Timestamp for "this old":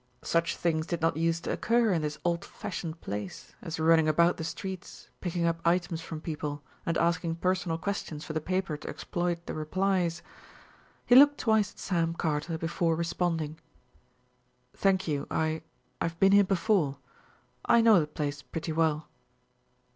2.01-2.43